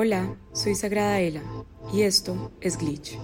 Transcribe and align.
Hola, 0.00 0.36
soy 0.52 0.76
Sagrada 0.76 1.18
Ela 1.18 1.42
y 1.92 2.02
esto 2.02 2.52
es 2.60 2.78
Glitch, 2.78 3.18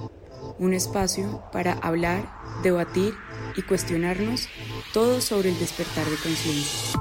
un 0.58 0.74
espacio 0.74 1.40
para 1.52 1.74
hablar, 1.74 2.28
debatir 2.64 3.14
y 3.56 3.62
cuestionarnos 3.62 4.48
todo 4.92 5.20
sobre 5.20 5.50
el 5.50 5.58
despertar 5.60 6.04
de 6.04 6.16
conciencia. 6.16 6.98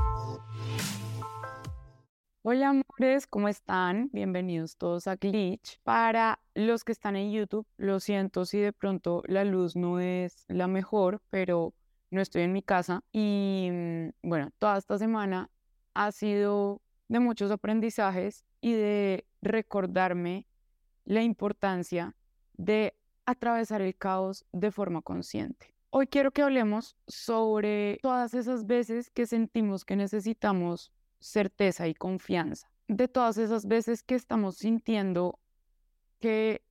Hola 2.44 2.70
amores, 2.70 3.26
¿cómo 3.26 3.48
están? 3.48 4.12
Bienvenidos 4.14 4.78
todos 4.78 5.08
a 5.08 5.16
Glitch. 5.16 5.80
Para 5.82 6.40
los 6.54 6.84
que 6.84 6.92
están 6.92 7.16
en 7.16 7.32
YouTube, 7.32 7.66
lo 7.78 8.00
siento 8.00 8.46
si 8.46 8.60
de 8.60 8.74
pronto 8.74 9.24
la 9.26 9.44
luz 9.44 9.76
no 9.76 10.00
es 10.00 10.46
la 10.50 10.68
mejor, 10.68 11.20
pero 11.32 11.74
no 12.12 12.22
estoy 12.22 12.44
en 12.44 12.54
mi 12.54 12.62
casa 12.62 13.04
y 13.12 13.70
mm, 13.72 14.10
bueno, 14.22 14.52
toda 14.60 14.78
esta 14.78 15.00
semana 15.00 15.50
ha 15.96 16.12
sido 16.12 16.80
de 17.08 17.20
muchos 17.20 17.50
aprendizajes 17.50 18.46
y 18.64 18.72
de 18.72 19.26
recordarme 19.42 20.48
la 21.04 21.22
importancia 21.22 22.16
de 22.54 22.96
atravesar 23.26 23.82
el 23.82 23.94
caos 23.94 24.46
de 24.54 24.72
forma 24.72 25.02
consciente. 25.02 25.76
Hoy 25.90 26.08
quiero 26.08 26.32
que 26.32 26.44
hablemos 26.44 26.96
sobre 27.06 28.00
todas 28.02 28.34
esas 28.34 28.66
veces 28.66 29.10
que 29.10 29.26
sentimos 29.26 29.84
que 29.84 29.98
necesitamos 29.98 30.94
certeza 31.20 31.90
y 31.90 31.94
confianza, 31.94 32.72
de 32.88 33.10
todas 33.10 33.38
esas 33.38 33.68
veces 33.68 34.02
que 34.02 34.16
estamos 34.16 34.56
sintiendo 34.56 35.40
que 36.22 36.64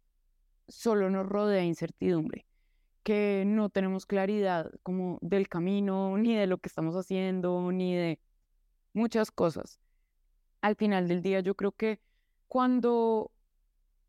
solo 0.68 1.10
nos 1.10 1.26
rodea 1.26 1.62
incertidumbre, 1.62 2.46
que 3.02 3.44
no 3.46 3.68
tenemos 3.68 4.06
claridad 4.06 4.72
como 4.82 5.18
del 5.20 5.46
camino, 5.46 6.16
ni 6.16 6.34
de 6.34 6.46
lo 6.46 6.56
que 6.56 6.68
estamos 6.68 6.96
haciendo, 6.96 7.70
ni 7.70 7.94
de 7.94 8.18
muchas 8.94 9.30
cosas. 9.30 9.81
Al 10.62 10.76
final 10.76 11.08
del 11.08 11.20
día 11.20 11.40
yo 11.40 11.54
creo 11.54 11.72
que 11.72 12.00
cuando 12.48 13.30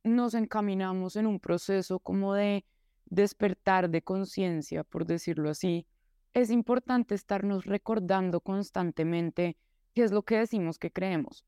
nos 0.04 0.34
encaminamos 0.34 1.16
en 1.18 1.26
un 1.28 1.40
proceso 1.40 2.00
como 2.00 2.34
de 2.34 2.66
despertar 3.06 3.90
de 3.90 4.02
conciencia, 4.02 4.84
por 4.84 5.06
decirlo 5.06 5.50
así, 5.50 5.86
es 6.34 6.50
importante 6.50 7.16
estarnos 7.16 7.66
recordando 7.66 8.40
constantemente 8.40 9.58
qué 9.94 10.04
es 10.04 10.12
lo 10.12 10.24
que 10.24 10.38
decimos 10.38 10.80
que 10.80 10.92
creemos, 10.92 11.46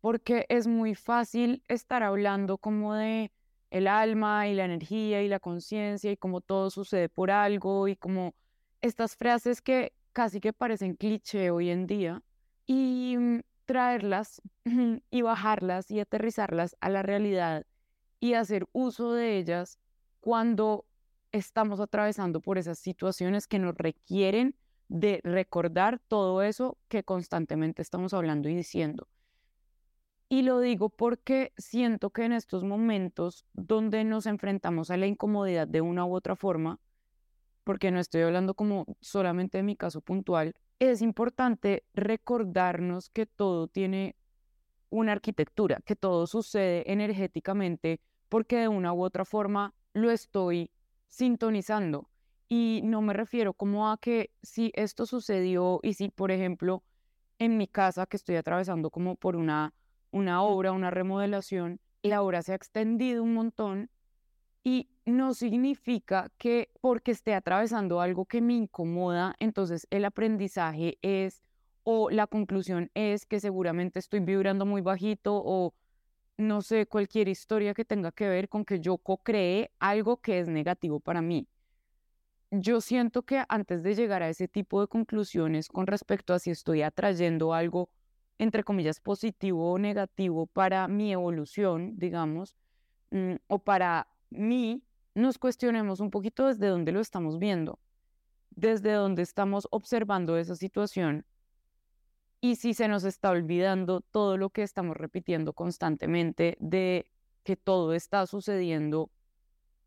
porque 0.00 0.46
es 0.48 0.66
muy 0.66 0.94
fácil 0.94 1.62
estar 1.68 2.02
hablando 2.02 2.58
como 2.58 2.94
de 2.94 3.32
el 3.70 3.88
alma 3.88 4.48
y 4.48 4.54
la 4.54 4.64
energía 4.64 5.22
y 5.22 5.28
la 5.28 5.40
conciencia 5.40 6.12
y 6.12 6.16
como 6.16 6.40
todo 6.40 6.70
sucede 6.70 7.08
por 7.08 7.30
algo 7.30 7.88
y 7.88 7.96
como 7.96 8.34
estas 8.80 9.16
frases 9.16 9.60
que 9.60 9.92
casi 10.12 10.40
que 10.40 10.52
parecen 10.52 10.94
cliché 10.94 11.50
hoy 11.50 11.70
en 11.70 11.86
día 11.86 12.22
y 12.66 13.16
mm, 13.18 13.40
traerlas 13.66 14.40
y 15.10 15.22
bajarlas 15.22 15.90
y 15.90 16.00
aterrizarlas 16.00 16.76
a 16.80 16.88
la 16.88 17.02
realidad 17.02 17.66
y 18.20 18.34
hacer 18.34 18.66
uso 18.72 19.12
de 19.12 19.36
ellas 19.36 19.78
cuando 20.20 20.86
estamos 21.32 21.80
atravesando 21.80 22.40
por 22.40 22.56
esas 22.58 22.78
situaciones 22.78 23.46
que 23.46 23.58
nos 23.58 23.74
requieren 23.76 24.56
de 24.88 25.20
recordar 25.24 26.00
todo 26.08 26.42
eso 26.42 26.78
que 26.88 27.02
constantemente 27.02 27.82
estamos 27.82 28.14
hablando 28.14 28.48
y 28.48 28.54
diciendo. 28.54 29.08
Y 30.28 30.42
lo 30.42 30.58
digo 30.60 30.88
porque 30.88 31.52
siento 31.56 32.10
que 32.10 32.24
en 32.24 32.32
estos 32.32 32.64
momentos 32.64 33.44
donde 33.52 34.02
nos 34.04 34.26
enfrentamos 34.26 34.90
a 34.90 34.96
la 34.96 35.06
incomodidad 35.06 35.68
de 35.68 35.80
una 35.80 36.04
u 36.04 36.14
otra 36.14 36.34
forma, 36.34 36.80
porque 37.62 37.90
no 37.90 38.00
estoy 38.00 38.22
hablando 38.22 38.54
como 38.54 38.86
solamente 39.00 39.58
de 39.58 39.62
mi 39.62 39.76
caso 39.76 40.00
puntual, 40.00 40.54
es 40.78 41.02
importante 41.02 41.84
recordarnos 41.94 43.08
que 43.10 43.26
todo 43.26 43.68
tiene 43.68 44.16
una 44.90 45.12
arquitectura, 45.12 45.80
que 45.84 45.96
todo 45.96 46.26
sucede 46.26 46.90
energéticamente 46.90 48.00
porque 48.28 48.58
de 48.58 48.68
una 48.68 48.92
u 48.92 49.02
otra 49.02 49.24
forma 49.24 49.74
lo 49.92 50.10
estoy 50.10 50.70
sintonizando. 51.08 52.08
Y 52.48 52.80
no 52.84 53.02
me 53.02 53.12
refiero 53.12 53.54
como 53.54 53.90
a 53.90 53.98
que 53.98 54.30
si 54.42 54.70
esto 54.74 55.06
sucedió 55.06 55.80
y 55.82 55.94
si, 55.94 56.10
por 56.10 56.30
ejemplo, 56.30 56.84
en 57.38 57.56
mi 57.56 57.66
casa 57.66 58.06
que 58.06 58.16
estoy 58.16 58.36
atravesando 58.36 58.90
como 58.90 59.16
por 59.16 59.36
una, 59.36 59.74
una 60.10 60.42
obra, 60.42 60.72
una 60.72 60.90
remodelación, 60.90 61.80
la 62.02 62.22
obra 62.22 62.42
se 62.42 62.52
ha 62.52 62.54
extendido 62.54 63.22
un 63.22 63.34
montón 63.34 63.90
y 64.62 64.88
no 65.06 65.34
significa 65.34 66.30
que 66.36 66.68
porque 66.80 67.12
esté 67.12 67.34
atravesando 67.34 68.00
algo 68.00 68.26
que 68.26 68.40
me 68.40 68.54
incomoda, 68.54 69.34
entonces 69.38 69.86
el 69.90 70.04
aprendizaje 70.04 70.98
es 71.00 71.42
o 71.84 72.10
la 72.10 72.26
conclusión 72.26 72.90
es 72.94 73.24
que 73.24 73.38
seguramente 73.38 74.00
estoy 74.00 74.20
vibrando 74.20 74.66
muy 74.66 74.82
bajito 74.82 75.40
o 75.44 75.72
no 76.36 76.60
sé, 76.60 76.86
cualquier 76.86 77.28
historia 77.28 77.72
que 77.72 77.84
tenga 77.84 78.12
que 78.12 78.28
ver 78.28 78.48
con 78.48 78.64
que 78.64 78.80
yo 78.80 78.98
co-creé 78.98 79.70
algo 79.78 80.18
que 80.18 80.40
es 80.40 80.48
negativo 80.48 81.00
para 81.00 81.22
mí. 81.22 81.48
Yo 82.50 82.80
siento 82.80 83.22
que 83.22 83.44
antes 83.48 83.82
de 83.82 83.94
llegar 83.94 84.22
a 84.22 84.28
ese 84.28 84.48
tipo 84.48 84.80
de 84.80 84.88
conclusiones 84.88 85.68
con 85.68 85.86
respecto 85.86 86.34
a 86.34 86.38
si 86.38 86.50
estoy 86.50 86.82
atrayendo 86.82 87.54
algo, 87.54 87.90
entre 88.38 88.64
comillas, 88.64 89.00
positivo 89.00 89.72
o 89.72 89.78
negativo 89.78 90.46
para 90.46 90.88
mi 90.88 91.12
evolución, 91.12 91.96
digamos, 91.96 92.54
mm, 93.10 93.36
o 93.48 93.58
para 93.60 94.08
mí, 94.30 94.82
nos 95.16 95.38
cuestionemos 95.38 96.00
un 96.00 96.10
poquito 96.10 96.46
desde 96.46 96.66
dónde 96.66 96.92
lo 96.92 97.00
estamos 97.00 97.38
viendo, 97.38 97.78
desde 98.50 98.92
dónde 98.92 99.22
estamos 99.22 99.66
observando 99.70 100.36
esa 100.36 100.56
situación 100.56 101.24
y 102.42 102.56
si 102.56 102.74
se 102.74 102.86
nos 102.86 103.02
está 103.04 103.30
olvidando 103.30 104.02
todo 104.02 104.36
lo 104.36 104.50
que 104.50 104.62
estamos 104.62 104.94
repitiendo 104.94 105.54
constantemente 105.54 106.58
de 106.60 107.10
que 107.44 107.56
todo 107.56 107.94
está 107.94 108.26
sucediendo 108.26 109.10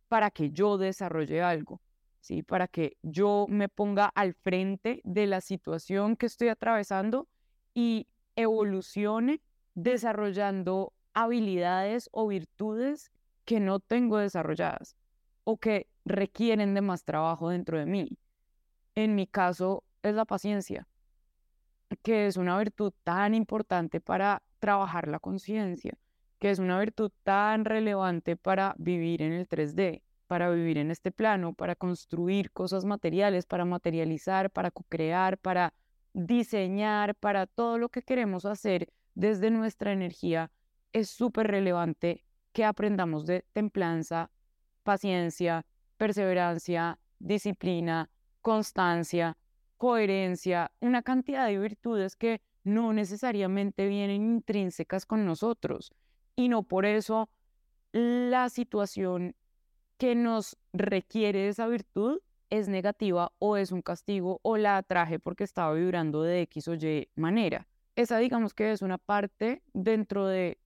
para 0.08 0.32
que 0.32 0.50
yo 0.50 0.80
desarrolle 0.80 1.44
algo, 1.44 1.80
¿sí? 2.22 2.42
Para 2.42 2.68
que 2.68 2.98
yo 3.04 3.46
me 3.48 3.70
ponga 3.70 4.08
al 4.08 4.34
frente 4.34 5.00
de 5.04 5.28
la 5.28 5.42
situación 5.42 6.16
que 6.16 6.26
estoy 6.26 6.48
atravesando 6.48 7.28
y 7.76 8.08
evolucione 8.36 9.44
desarrollando 9.76 10.92
habilidades 11.14 12.10
o 12.12 12.28
virtudes 12.28 13.12
que 13.46 13.60
no 13.60 13.80
tengo 13.80 14.18
desarrolladas 14.18 14.99
o 15.50 15.58
que 15.58 15.88
requieren 16.06 16.74
de 16.76 16.82
más 16.82 17.04
trabajo 17.04 17.50
dentro 17.50 17.80
de 17.80 17.86
mí. 17.86 18.18
En 18.96 19.16
mi 19.16 19.26
caso 19.26 19.84
es 20.04 20.14
la 20.14 20.26
paciencia 20.26 20.88
que 22.04 22.28
es 22.28 22.38
una 22.38 22.58
virtud 22.60 22.94
tan 23.04 23.34
importante 23.34 24.00
para 24.00 24.44
trabajar 24.60 25.08
la 25.08 25.20
conciencia, 25.20 25.98
que 26.38 26.52
es 26.52 26.60
una 26.60 26.80
virtud 26.80 27.12
tan 27.24 27.66
relevante 27.66 28.36
para 28.36 28.76
vivir 28.78 29.24
en 29.24 29.34
el 29.34 29.48
3D, 29.48 30.04
para 30.28 30.52
vivir 30.52 30.78
en 30.78 30.92
este 30.92 31.12
plano, 31.12 31.54
para 31.54 31.76
construir 31.76 32.52
cosas 32.52 32.86
materiales, 32.86 33.48
para 33.48 33.66
materializar, 33.66 34.52
para 34.52 34.70
co-crear, 34.70 35.40
para 35.40 35.74
diseñar, 36.14 37.16
para 37.16 37.48
todo 37.48 37.80
lo 37.80 37.90
que 37.90 38.04
queremos 38.04 38.46
hacer 38.46 38.94
desde 39.16 39.50
nuestra 39.50 39.92
energía, 39.92 40.52
es 40.94 41.10
súper 41.10 41.48
relevante 41.48 42.24
que 42.54 42.66
aprendamos 42.66 43.26
de 43.26 43.46
templanza, 43.54 44.30
paciencia, 44.90 45.68
perseverancia, 45.98 46.98
disciplina, 47.20 48.10
constancia, 48.42 49.38
coherencia, 49.78 50.72
una 50.80 51.04
cantidad 51.04 51.46
de 51.46 51.60
virtudes 51.60 52.16
que 52.16 52.42
no 52.64 52.92
necesariamente 52.92 53.88
vienen 53.88 54.24
intrínsecas 54.24 55.06
con 55.06 55.28
nosotros. 55.28 55.92
Y 56.36 56.50
no 56.50 56.64
por 56.64 56.88
eso 56.88 57.30
la 57.92 58.50
situación 58.50 59.36
que 60.00 60.16
nos 60.16 60.58
requiere 60.74 61.50
esa 61.50 61.68
virtud 61.68 62.20
es 62.50 62.68
negativa 62.68 63.32
o 63.38 63.58
es 63.58 63.72
un 63.72 63.84
castigo 63.84 64.40
o 64.42 64.58
la 64.58 64.78
atraje 64.78 65.20
porque 65.20 65.44
estaba 65.44 65.76
vibrando 65.76 66.24
de 66.24 66.42
X 66.42 66.68
o 66.68 66.74
Y 66.74 67.10
manera. 67.16 67.68
Esa 67.96 68.18
digamos 68.18 68.56
que 68.56 68.72
es 68.72 68.82
una 68.82 68.98
parte 68.98 69.62
dentro 69.72 70.26
de 70.26 70.58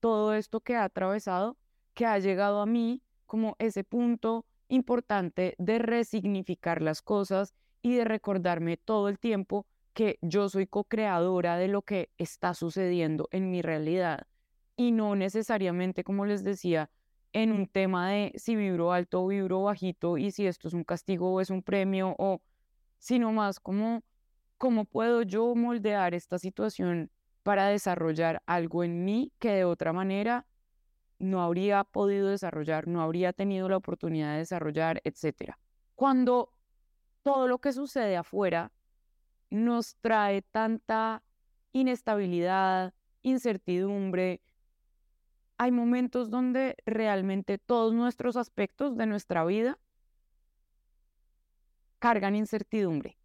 todo 0.00 0.34
esto 0.34 0.58
que 0.58 0.74
ha 0.74 0.82
atravesado, 0.82 1.56
que 1.94 2.04
ha 2.04 2.18
llegado 2.18 2.60
a 2.60 2.66
mí 2.66 3.00
como 3.28 3.54
ese 3.60 3.84
punto 3.84 4.44
importante 4.66 5.54
de 5.58 5.78
resignificar 5.78 6.82
las 6.82 7.00
cosas 7.02 7.54
y 7.80 7.94
de 7.94 8.04
recordarme 8.04 8.76
todo 8.76 9.08
el 9.08 9.20
tiempo 9.20 9.66
que 9.92 10.18
yo 10.20 10.48
soy 10.48 10.66
co-creadora 10.66 11.56
de 11.56 11.68
lo 11.68 11.82
que 11.82 12.10
está 12.18 12.54
sucediendo 12.54 13.28
en 13.30 13.52
mi 13.52 13.62
realidad 13.62 14.26
y 14.76 14.92
no 14.92 15.16
necesariamente, 15.16 16.04
como 16.04 16.24
les 16.24 16.44
decía, 16.44 16.88
en 17.32 17.52
un 17.52 17.66
tema 17.66 18.10
de 18.10 18.32
si 18.36 18.56
vibro 18.56 18.92
alto 18.92 19.22
o 19.22 19.26
vibro 19.26 19.64
bajito 19.64 20.16
y 20.16 20.30
si 20.30 20.46
esto 20.46 20.68
es 20.68 20.74
un 20.74 20.84
castigo 20.84 21.32
o 21.32 21.40
es 21.40 21.50
un 21.50 21.62
premio 21.62 22.14
o 22.18 22.40
sino 22.98 23.32
más 23.32 23.60
como 23.60 24.02
cómo 24.56 24.84
puedo 24.84 25.22
yo 25.22 25.54
moldear 25.54 26.14
esta 26.14 26.38
situación 26.38 27.10
para 27.42 27.66
desarrollar 27.66 28.42
algo 28.46 28.82
en 28.82 29.04
mí 29.04 29.32
que 29.38 29.50
de 29.50 29.64
otra 29.64 29.92
manera 29.92 30.46
no 31.18 31.42
habría 31.42 31.84
podido 31.84 32.28
desarrollar, 32.28 32.86
no 32.86 33.02
habría 33.02 33.32
tenido 33.32 33.68
la 33.68 33.76
oportunidad 33.76 34.32
de 34.32 34.38
desarrollar, 34.38 35.00
etcétera. 35.04 35.58
Cuando 35.94 36.52
todo 37.22 37.48
lo 37.48 37.58
que 37.58 37.72
sucede 37.72 38.16
afuera 38.16 38.72
nos 39.50 39.96
trae 39.96 40.42
tanta 40.42 41.22
inestabilidad, 41.72 42.94
incertidumbre, 43.22 44.40
hay 45.58 45.72
momentos 45.72 46.30
donde 46.30 46.76
realmente 46.86 47.58
todos 47.58 47.92
nuestros 47.92 48.36
aspectos 48.36 48.96
de 48.96 49.06
nuestra 49.06 49.44
vida 49.44 49.78
cargan 51.98 52.36
incertidumbre, 52.36 53.18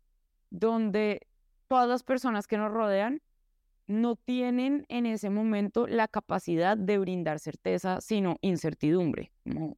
donde 0.50 1.28
todas 1.68 1.88
las 1.88 2.04
personas 2.04 2.48
que 2.48 2.58
nos 2.58 2.72
rodean 2.72 3.22
no 3.88 4.16
tienen 4.16 4.86
en 4.90 5.06
ese 5.06 5.30
momento 5.30 5.88
la 5.88 6.08
capacidad 6.08 6.78
de 6.78 6.98
brindar 6.98 7.40
certeza, 7.40 8.02
sino 8.02 8.38
incertidumbre. 8.42 9.32
No, 9.44 9.78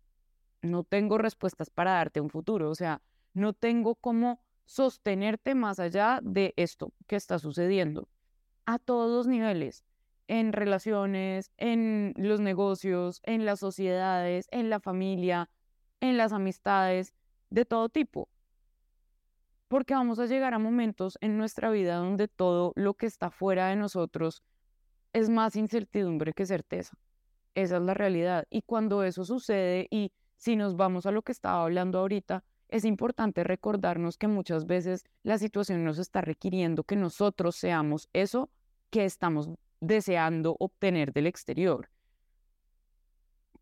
no 0.61 0.83
tengo 0.83 1.17
respuestas 1.17 1.69
para 1.69 1.91
darte 1.91 2.21
un 2.21 2.29
futuro, 2.29 2.69
o 2.69 2.75
sea, 2.75 3.01
no 3.33 3.53
tengo 3.53 3.95
cómo 3.95 4.39
sostenerte 4.65 5.55
más 5.55 5.79
allá 5.79 6.19
de 6.23 6.53
esto 6.55 6.93
que 7.07 7.15
está 7.15 7.39
sucediendo 7.39 8.09
a 8.65 8.79
todos 8.79 9.11
los 9.11 9.27
niveles, 9.27 9.85
en 10.27 10.53
relaciones, 10.53 11.51
en 11.57 12.13
los 12.17 12.39
negocios, 12.39 13.21
en 13.23 13.45
las 13.45 13.59
sociedades, 13.59 14.47
en 14.51 14.69
la 14.69 14.79
familia, 14.79 15.49
en 16.01 16.17
las 16.17 16.31
amistades, 16.31 17.13
de 17.51 17.65
todo 17.65 17.89
tipo. 17.89 18.27
Porque 19.67 19.93
vamos 19.95 20.19
a 20.19 20.27
llegar 20.27 20.53
a 20.53 20.59
momentos 20.59 21.17
en 21.21 21.37
nuestra 21.37 21.71
vida 21.71 21.95
donde 21.95 22.27
todo 22.27 22.71
lo 22.75 22.93
que 22.93 23.07
está 23.07 23.31
fuera 23.31 23.67
de 23.67 23.75
nosotros 23.75 24.43
es 25.13 25.29
más 25.29 25.55
incertidumbre 25.55 26.33
que 26.33 26.45
certeza. 26.45 26.97
Esa 27.55 27.77
es 27.77 27.81
la 27.81 27.93
realidad. 27.93 28.45
Y 28.49 28.61
cuando 28.61 29.03
eso 29.03 29.25
sucede 29.25 29.87
y 29.89 30.11
si 30.37 30.55
nos 30.55 30.75
vamos 30.75 31.05
a 31.05 31.11
lo 31.11 31.21
que 31.21 31.31
estaba 31.31 31.63
hablando 31.63 31.99
ahorita, 31.99 32.43
es 32.67 32.83
importante 32.83 33.43
recordarnos 33.43 34.17
que 34.17 34.27
muchas 34.27 34.65
veces 34.65 35.05
la 35.23 35.37
situación 35.37 35.83
nos 35.83 35.97
está 35.97 36.21
requiriendo 36.21 36.83
que 36.83 36.95
nosotros 36.95 37.55
seamos 37.55 38.09
eso 38.13 38.49
que 38.89 39.05
estamos 39.05 39.49
deseando 39.79 40.55
obtener 40.59 41.13
del 41.13 41.27
exterior. 41.27 41.89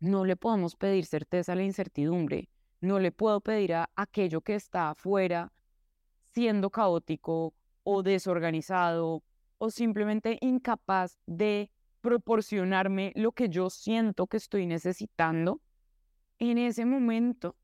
No 0.00 0.24
le 0.24 0.36
podemos 0.36 0.76
pedir 0.76 1.06
certeza 1.06 1.52
a 1.52 1.56
la 1.56 1.62
incertidumbre, 1.62 2.48
no 2.80 2.98
le 2.98 3.12
puedo 3.12 3.40
pedir 3.40 3.74
a 3.74 3.90
aquello 3.94 4.40
que 4.40 4.54
está 4.54 4.90
afuera 4.90 5.52
siendo 6.34 6.70
caótico 6.70 7.54
o 7.84 8.02
desorganizado 8.02 9.22
o 9.58 9.70
simplemente 9.70 10.38
incapaz 10.40 11.18
de 11.26 11.70
proporcionarme 12.00 13.12
lo 13.14 13.32
que 13.32 13.48
yo 13.48 13.70
siento 13.70 14.26
que 14.26 14.36
estoy 14.36 14.66
necesitando. 14.66 15.60
En 16.38 16.58
ese 16.58 16.84
momento, 16.84 17.56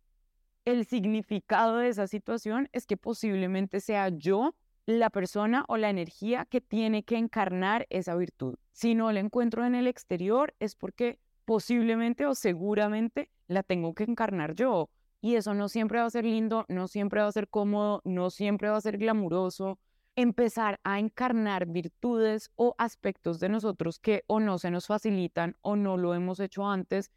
el 0.65 0.87
significado 0.87 1.79
de 1.79 1.89
esa 1.89 2.07
situación 2.07 2.69
es 2.73 2.87
que 2.87 2.97
posiblemente 2.97 3.81
sea 3.81 4.09
yo 4.09 4.55
la 4.87 5.11
persona 5.11 5.65
o 5.69 5.77
la 5.77 5.91
energía 5.91 6.47
que 6.47 6.61
tiene 6.61 7.03
que 7.03 7.17
encarnar 7.17 7.87
esa 7.91 8.15
virtud. 8.15 8.57
Si 8.73 8.95
no 8.95 9.13
la 9.13 9.21
encuentro 9.21 9.67
en 9.67 9.75
el 9.75 9.87
exterior 9.87 10.55
es 10.61 10.75
porque 10.75 11.19
posiblemente 11.45 12.27
o 12.27 12.35
seguramente 12.35 13.31
la 13.49 13.63
tengo 13.63 13.95
que 13.95 14.05
encarnar 14.05 14.55
yo. 14.55 14.89
Y 15.21 15.37
eso 15.37 15.55
no 15.55 15.69
siempre 15.69 16.01
va 16.01 16.07
a 16.07 16.11
ser 16.11 16.25
lindo, 16.25 16.65
no 16.69 16.89
siempre 16.89 17.21
va 17.21 17.29
a 17.29 17.33
ser 17.33 17.49
cómodo, 17.49 18.01
no 18.05 18.31
siempre 18.31 18.69
va 18.69 18.77
a 18.77 18.81
ser 18.81 18.99
glamuroso. 18.99 19.79
Empezar 20.17 20.81
a 20.83 20.99
encarnar 20.99 21.67
virtudes 21.67 22.51
o 22.57 22.75
aspectos 22.79 23.39
de 23.41 23.49
nosotros 23.49 23.99
que 23.99 24.25
o 24.27 24.41
no 24.41 24.59
se 24.59 24.71
nos 24.71 24.87
facilitan 24.87 25.57
o 25.61 25.77
no 25.77 25.97
lo 25.97 26.15
hemos 26.15 26.41
hecho 26.41 26.67
antes, 26.67 27.11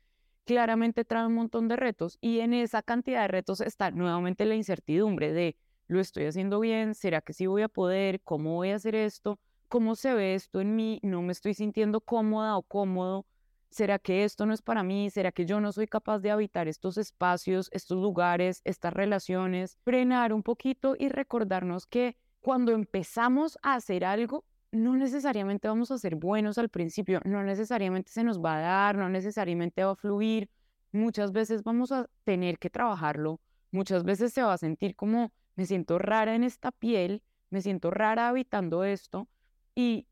claramente 0.45 1.05
trae 1.05 1.25
un 1.25 1.35
montón 1.35 1.67
de 1.67 1.75
retos. 1.75 2.17
Y 2.21 2.39
en 2.39 2.53
esa 2.53 2.83
cantidad 2.83 3.21
de 3.21 3.29
retos 3.29 3.61
está 3.61 3.91
nuevamente 3.91 4.45
la 4.45 4.55
incertidumbre 4.55 5.33
de 5.33 5.57
¿Lo 5.87 5.99
estoy 5.99 6.25
haciendo 6.25 6.59
bien? 6.59 6.95
¿Será 6.95 7.21
que 7.21 7.33
sí 7.33 7.45
voy 7.45 7.61
a 7.61 7.67
poder? 7.67 8.21
¿Cómo 8.21 8.55
voy 8.55 8.69
a 8.71 8.75
hacer 8.75 8.95
esto? 8.95 9.39
¿Cómo 9.67 9.95
se 9.95 10.13
ve 10.13 10.33
esto 10.33 10.61
en 10.61 10.75
mí? 10.75 10.99
¿No 11.03 11.21
me 11.21 11.33
estoy 11.33 11.53
sintiendo 11.53 11.99
cómoda 12.01 12.57
o 12.57 12.63
cómodo? 12.63 13.25
¿Será 13.73 13.97
que 13.97 14.23
esto 14.23 14.45
no 14.45 14.53
es 14.53 14.61
para 14.61 14.83
mí? 14.83 15.09
¿Será 15.09 15.31
que 15.31 15.47
yo 15.47 15.59
no 15.59 15.71
soy 15.71 15.87
capaz 15.87 16.19
de 16.19 16.29
habitar 16.29 16.67
estos 16.67 16.99
espacios, 16.99 17.69
estos 17.71 17.97
lugares, 17.97 18.61
estas 18.65 18.93
relaciones? 18.93 19.79
Frenar 19.83 20.31
un 20.31 20.43
poquito 20.43 20.95
y 20.97 21.09
recordarnos 21.09 21.87
que 21.87 22.15
cuando 22.39 22.71
empezamos 22.71 23.57
a 23.63 23.73
hacer 23.73 24.05
algo, 24.05 24.45
no 24.71 24.95
necesariamente 24.95 25.67
vamos 25.67 25.89
a 25.89 25.97
ser 25.97 26.15
buenos 26.15 26.59
al 26.59 26.69
principio, 26.69 27.19
no 27.25 27.41
necesariamente 27.43 28.11
se 28.11 28.23
nos 28.23 28.39
va 28.39 28.57
a 28.57 28.61
dar, 28.61 28.95
no 28.95 29.09
necesariamente 29.09 29.83
va 29.83 29.93
a 29.93 29.95
fluir. 29.95 30.51
Muchas 30.91 31.31
veces 31.31 31.63
vamos 31.63 31.91
a 31.91 32.07
tener 32.25 32.59
que 32.59 32.69
trabajarlo, 32.69 33.39
muchas 33.71 34.03
veces 34.03 34.33
se 34.33 34.43
va 34.43 34.53
a 34.53 34.57
sentir 34.59 34.95
como 34.95 35.31
me 35.55 35.65
siento 35.65 35.97
rara 35.97 36.35
en 36.35 36.43
esta 36.43 36.71
piel, 36.71 37.23
me 37.49 37.61
siento 37.61 37.89
rara 37.89 38.29
habitando 38.29 38.83
esto 38.83 39.27
y 39.73 40.05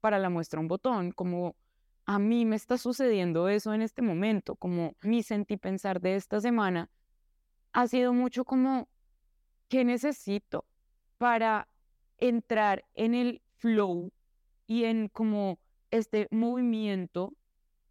para 0.00 0.18
la 0.18 0.28
muestra 0.28 0.58
un 0.58 0.66
botón, 0.66 1.12
como 1.12 1.54
a 2.10 2.18
mí 2.18 2.44
me 2.44 2.56
está 2.56 2.76
sucediendo 2.76 3.48
eso 3.48 3.72
en 3.72 3.82
este 3.82 4.02
momento, 4.02 4.56
como 4.56 4.96
mi 5.00 5.22
sentí 5.22 5.56
pensar 5.56 6.00
de 6.00 6.16
esta 6.16 6.40
semana, 6.40 6.90
ha 7.72 7.86
sido 7.86 8.12
mucho 8.12 8.44
como, 8.44 8.88
¿qué 9.68 9.84
necesito 9.84 10.64
para 11.18 11.68
entrar 12.18 12.84
en 12.94 13.14
el 13.14 13.42
flow 13.58 14.10
y 14.66 14.86
en 14.86 15.06
como 15.06 15.60
este 15.92 16.26
movimiento 16.32 17.32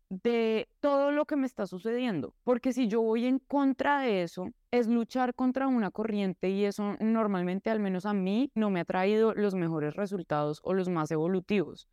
de 0.09 0.67
todo 0.81 1.11
lo 1.11 1.23
que 1.23 1.37
me 1.37 1.45
está 1.45 1.65
sucediendo? 1.65 2.35
Porque 2.43 2.73
si 2.73 2.89
yo 2.89 3.01
voy 3.01 3.25
en 3.25 3.39
contra 3.39 4.01
de 4.01 4.23
eso, 4.23 4.49
es 4.69 4.89
luchar 4.89 5.33
contra 5.33 5.69
una 5.69 5.91
corriente 5.91 6.49
y 6.49 6.65
eso 6.65 6.97
normalmente, 6.99 7.69
al 7.69 7.79
menos 7.79 8.05
a 8.05 8.11
mí, 8.11 8.51
no 8.53 8.69
me 8.69 8.81
ha 8.81 8.85
traído 8.85 9.33
los 9.33 9.55
mejores 9.55 9.95
resultados 9.95 10.59
o 10.65 10.73
los 10.73 10.89
más 10.89 11.09
evolutivos. 11.09 11.87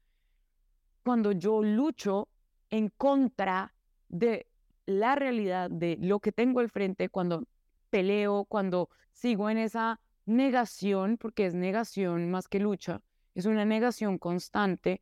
Cuando 1.06 1.31
yo 1.31 1.62
lucho 1.62 2.26
en 2.69 2.88
contra 2.88 3.73
de 4.08 4.49
la 4.87 5.14
realidad, 5.14 5.70
de 5.70 5.97
lo 6.00 6.19
que 6.19 6.32
tengo 6.32 6.58
al 6.58 6.69
frente, 6.69 7.08
cuando 7.08 7.44
peleo, 7.91 8.44
cuando 8.44 8.91
sigo 9.12 9.49
en 9.49 9.58
esa 9.58 10.00
negación, 10.25 11.17
porque 11.17 11.47
es 11.47 11.55
negación 11.55 12.29
más 12.29 12.49
que 12.49 12.58
lucha, 12.58 13.03
es 13.37 13.47
una 13.47 13.64
negación 13.64 14.19
constante, 14.19 15.00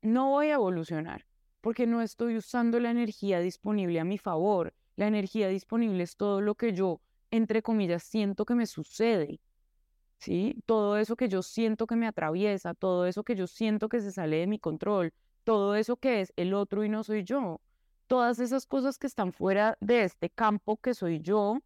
no 0.00 0.30
voy 0.30 0.46
a 0.46 0.54
evolucionar, 0.54 1.26
porque 1.60 1.86
no 1.86 2.00
estoy 2.00 2.38
usando 2.38 2.80
la 2.80 2.90
energía 2.90 3.40
disponible 3.40 4.00
a 4.00 4.04
mi 4.04 4.16
favor 4.16 4.72
la 4.96 5.08
energía 5.08 5.48
disponible 5.48 6.02
es 6.02 6.16
todo 6.16 6.40
lo 6.40 6.54
que 6.54 6.72
yo, 6.72 7.02
entre 7.30 7.60
comillas, 7.60 8.02
siento 8.02 8.46
que 8.46 8.54
me 8.54 8.64
sucede. 8.64 9.40
¿Sí? 10.18 10.62
Todo 10.66 10.96
eso 10.96 11.16
que 11.16 11.28
yo 11.28 11.42
siento 11.42 11.86
que 11.86 11.96
me 11.96 12.06
atraviesa, 12.06 12.74
todo 12.74 13.06
eso 13.06 13.22
que 13.22 13.36
yo 13.36 13.46
siento 13.46 13.88
que 13.88 14.00
se 14.00 14.12
sale 14.12 14.38
de 14.38 14.46
mi 14.46 14.58
control, 14.58 15.12
todo 15.44 15.74
eso 15.74 15.96
que 15.96 16.20
es 16.20 16.32
el 16.36 16.54
otro 16.54 16.84
y 16.84 16.88
no 16.88 17.04
soy 17.04 17.22
yo. 17.24 17.60
Todas 18.06 18.38
esas 18.38 18.66
cosas 18.66 18.98
que 18.98 19.06
están 19.06 19.32
fuera 19.32 19.76
de 19.80 20.04
este 20.04 20.30
campo 20.30 20.78
que 20.78 20.94
soy 20.94 21.20
yo, 21.20 21.60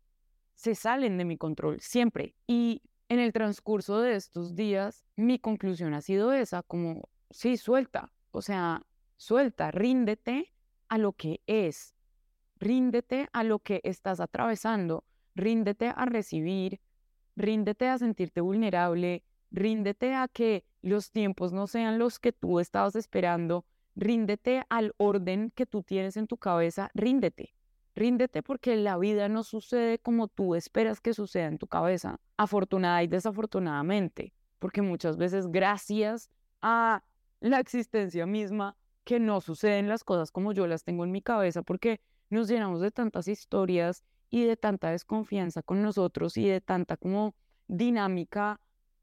se 0.55 0.75
salen 0.75 1.17
de 1.17 1.25
mi 1.25 1.37
control 1.39 1.81
siempre. 1.81 2.35
Y 2.47 2.83
en 3.09 3.19
el 3.21 3.33
transcurso 3.33 4.01
de 4.01 4.17
estos 4.17 4.55
días, 4.55 5.05
mi 5.17 5.39
conclusión 5.39 5.95
ha 5.95 6.01
sido 6.01 6.33
esa, 6.33 6.63
como, 6.63 7.09
sí, 7.31 7.57
suelta, 7.57 8.13
o 8.33 8.43
sea, 8.43 8.85
suelta, 9.17 9.71
ríndete 9.71 10.53
a 10.89 10.99
lo 10.99 11.13
que 11.13 11.41
es, 11.47 11.95
Ríndete 12.61 13.27
a 13.33 13.43
lo 13.43 13.61
que 13.61 13.81
estás 13.85 14.21
atravesando, 14.21 15.05
ríndete 15.35 15.89
a 15.89 16.05
recibir, 16.05 16.79
ríndete 17.41 17.89
a 17.89 17.99
sentirte 17.99 18.41
vulnerable, 18.41 19.25
ríndete 19.51 20.15
a 20.15 20.29
que 20.29 20.65
los 20.83 21.11
tiempos 21.11 21.53
no 21.53 21.67
sean 21.67 21.99
los 21.99 22.19
que 22.19 22.33
tú 22.33 22.61
estabas 22.61 22.97
esperando, 22.97 23.65
ríndete 23.97 24.65
al 24.69 24.95
orden 24.99 25.51
que 25.55 25.67
tú 25.67 25.83
tienes 25.83 26.17
en 26.17 26.27
tu 26.27 26.37
cabeza, 26.37 26.91
ríndete. 26.95 27.55
Ríndete 27.95 28.43
porque 28.43 28.77
la 28.77 28.97
vida 28.97 29.29
no 29.29 29.43
sucede 29.43 29.99
como 29.99 30.29
tú 30.29 30.55
esperas 30.55 31.01
que 31.01 31.13
suceda 31.13 31.47
en 31.47 31.59
tu 31.59 31.67
cabeza, 31.67 32.21
afortunada 32.37 33.03
y 33.03 33.09
desafortunadamente, 33.09 34.33
porque 34.59 34.81
muchas 34.81 35.17
veces 35.17 35.49
gracias 35.49 36.31
a 36.63 37.03
la 37.41 37.59
existencia 37.59 38.27
misma 38.27 38.77
que 39.05 39.19
no 39.19 39.41
suceden 39.41 39.89
las 39.89 40.05
cosas 40.05 40.31
como 40.31 40.53
yo 40.53 40.67
las 40.67 40.85
tengo 40.85 41.05
en 41.05 41.11
mi 41.11 41.21
cabeza, 41.21 41.63
porque 41.63 42.01
nos 42.29 42.49
llenamos 42.49 42.81
de 42.81 42.93
tantas 42.93 43.27
historias 43.27 44.05
y 44.31 44.45
de 44.45 44.57
tanta 44.57 44.91
desconfianza 44.91 45.63
con 45.63 45.83
nosotros 45.83 46.37
y 46.37 46.49
de 46.49 46.61
tanta 46.61 46.97
como 46.97 47.35
dinámica 47.67 48.61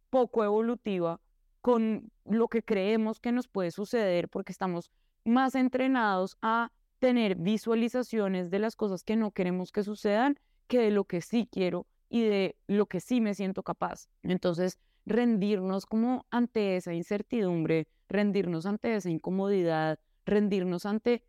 poco 0.09 0.43
evolutiva 0.43 1.19
con 1.61 2.11
lo 2.25 2.47
que 2.47 2.63
creemos 2.63 3.19
que 3.19 3.31
nos 3.31 3.47
puede 3.47 3.71
suceder 3.71 4.29
porque 4.29 4.53
estamos 4.53 4.89
más 5.25 5.55
entrenados 5.55 6.37
a 6.41 6.71
tener 6.99 7.35
visualizaciones 7.35 8.49
de 8.49 8.59
las 8.59 8.75
cosas 8.75 9.03
que 9.03 9.15
no 9.15 9.31
queremos 9.31 9.71
que 9.71 9.83
sucedan 9.83 10.39
que 10.67 10.79
de 10.79 10.91
lo 10.91 11.03
que 11.03 11.21
sí 11.21 11.47
quiero 11.51 11.85
y 12.09 12.23
de 12.23 12.55
lo 12.67 12.85
que 12.85 12.99
sí 12.99 13.21
me 13.21 13.33
siento 13.33 13.63
capaz. 13.63 14.07
Entonces, 14.23 14.79
rendirnos 15.05 15.85
como 15.85 16.25
ante 16.31 16.77
esa 16.77 16.93
incertidumbre, 16.93 17.87
rendirnos 18.09 18.65
ante 18.65 18.95
esa 18.95 19.09
incomodidad, 19.09 19.99
rendirnos 20.25 20.85
ante 20.85 21.23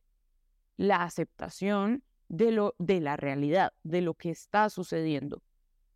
la 0.76 1.02
aceptación 1.02 2.02
de, 2.28 2.50
lo, 2.52 2.74
de 2.78 3.00
la 3.00 3.16
realidad, 3.16 3.72
de 3.82 4.02
lo 4.02 4.14
que 4.14 4.30
está 4.30 4.70
sucediendo, 4.70 5.42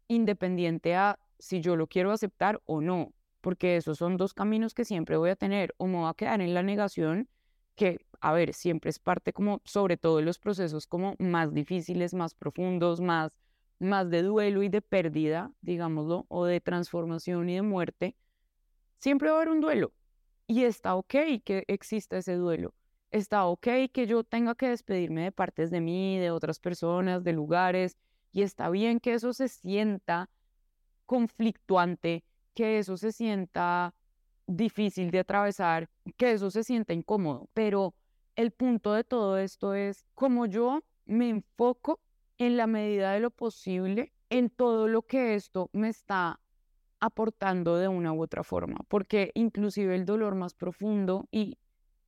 independiente 0.09 0.95
a 0.95 1.19
si 1.39 1.61
yo 1.61 1.77
lo 1.77 1.87
quiero 1.87 2.13
aceptar 2.13 2.61
o 2.67 2.81
no, 2.81 3.13
porque 3.41 3.77
esos 3.77 3.99
son 3.99 4.17
dos 4.17 4.35
caminos 4.35 4.75
que 4.75 4.85
siempre 4.85 5.17
voy 5.17 5.31
a 5.31 5.37
tener, 5.37 5.75
o 5.77 5.87
me 5.87 5.99
voy 5.99 6.09
a 6.09 6.15
quedar 6.15 6.41
en 6.41 6.55
la 6.55 6.63
negación, 6.63 7.29
que, 7.75 7.99
a 8.21 8.33
ver, 8.33 8.55
siempre 8.55 8.91
es 8.91 8.99
parte 8.99 9.33
como, 9.33 9.61
sobre 9.65 9.97
todo 9.97 10.19
de 10.19 10.23
los 10.23 10.39
procesos 10.39 10.87
como 10.87 11.17
más 11.19 11.53
difíciles, 11.53 12.15
más 12.15 12.35
profundos, 12.35 13.01
más, 13.01 13.33
más 13.79 14.11
de 14.11 14.23
duelo 14.23 14.63
y 14.63 14.69
de 14.69 14.83
pérdida, 14.83 15.51
digámoslo, 15.61 16.27
o 16.29 16.45
de 16.45 16.61
transformación 16.61 17.49
y 17.49 17.57
de 17.57 17.63
muerte, 17.63 18.17
siempre 18.99 19.29
va 19.29 19.35
a 19.35 19.37
haber 19.39 19.49
un 19.51 19.61
duelo. 19.61 19.93
Y 20.47 20.65
está 20.65 20.95
ok 20.95 21.15
que 21.45 21.65
exista 21.67 22.19
ese 22.19 22.35
duelo. 22.35 22.75
Está 23.13 23.45
ok 23.45 23.67
que 23.93 24.07
yo 24.07 24.25
tenga 24.25 24.55
que 24.55 24.69
despedirme 24.69 25.25
de 25.25 25.33
partes 25.33 25.71
de 25.71 25.83
mí, 25.83 26.19
de 26.19 26.31
otras 26.31 26.59
personas, 26.59 27.23
de 27.23 27.35
lugares. 27.35 27.99
Y 28.33 28.41
está 28.41 28.71
bien 28.71 29.01
que 29.01 29.13
eso 29.13 29.35
se 29.35 29.49
sienta 29.49 30.31
conflictuante, 31.05 32.25
que 32.55 32.79
eso 32.79 32.97
se 32.97 33.13
sienta 33.13 33.95
difícil 34.47 35.11
de 35.11 35.19
atravesar, 35.19 35.91
que 36.17 36.33
eso 36.33 36.51
se 36.51 36.65
sienta 36.65 36.95
incómodo. 36.95 37.51
Pero 37.53 37.95
el 38.35 38.51
punto 38.51 38.95
de 38.95 39.05
todo 39.05 39.37
esto 39.37 39.75
es 39.75 40.07
como 40.15 40.47
yo 40.47 40.83
me 41.05 41.29
enfoco 41.29 42.01
en 42.39 42.57
la 42.57 42.67
medida 42.67 43.13
de 43.13 43.21
lo 43.21 43.31
posible 43.31 44.15
en 44.31 44.49
todo 44.49 44.89
lo 44.89 45.03
que 45.03 45.35
esto 45.35 45.69
me 45.75 45.91
está 45.91 46.41
aportando 46.99 47.77
de 47.77 47.89
una 47.89 48.15
u 48.15 48.23
otra 48.23 48.43
forma, 48.43 48.79
porque 48.89 49.33
inclusive 49.35 49.95
el 49.95 50.07
dolor 50.07 50.35
más 50.35 50.55
profundo 50.55 51.29
y 51.31 51.59